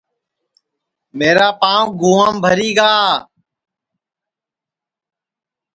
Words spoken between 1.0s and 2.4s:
میرا پانٚو گُام